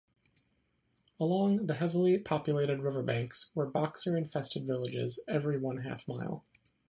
[1.19, 6.43] Along the heavily populated river banks were Boxer-infested villages every one-half mile.